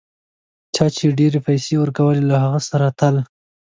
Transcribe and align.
چا 0.75 0.85
چي 0.95 1.05
ډېرې 1.19 1.39
پیسې 1.47 1.73
ورکولې 1.77 2.21
له 2.29 2.35
هغه 2.43 2.59
سره 2.69 2.87
تلل. 2.99 3.15